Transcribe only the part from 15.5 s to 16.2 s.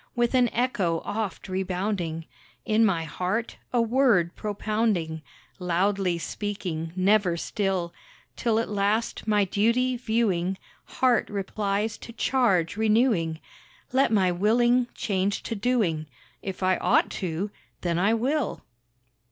doing,